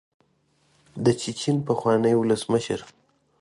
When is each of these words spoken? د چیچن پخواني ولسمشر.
د 1.03 1.05
چیچن 1.21 1.57
پخواني 1.67 2.13
ولسمشر. 2.17 2.81